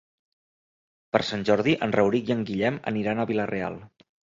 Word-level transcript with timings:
Per 1.11 1.21
Sant 1.29 1.45
Jordi 1.51 1.77
en 1.89 1.95
Rauric 1.99 2.35
i 2.35 2.37
en 2.41 2.45
Guillem 2.51 2.85
aniran 2.95 3.23
a 3.27 3.33
Vila-real. 3.33 3.83